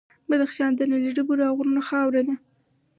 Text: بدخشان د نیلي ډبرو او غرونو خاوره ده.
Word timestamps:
بدخشان 0.29 0.71
د 0.75 0.81
نیلي 0.91 1.11
ډبرو 1.17 1.43
او 1.49 1.53
غرونو 1.57 1.81
خاوره 1.89 2.21
ده. 2.27 2.35